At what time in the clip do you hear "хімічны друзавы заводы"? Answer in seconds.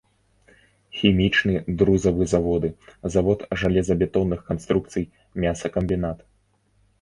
0.99-2.71